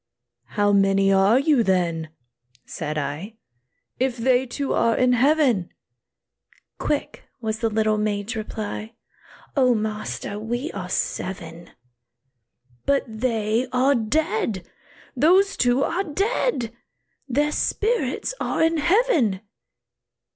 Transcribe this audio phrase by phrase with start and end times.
[0.57, 2.09] "How many are you, then,"
[2.65, 3.35] said I,
[3.99, 5.69] "If they two are in heaven?"
[6.79, 8.95] Quick was the little maid's reply,
[9.55, 10.39] "O master!
[10.39, 11.69] we are seven."
[12.87, 14.67] "But they are dead;
[15.15, 16.75] those two are dead!
[17.29, 19.41] Their spirits are in heaven!"